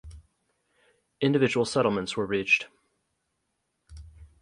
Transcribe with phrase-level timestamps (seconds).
[1.21, 2.65] Individual settlements were reached.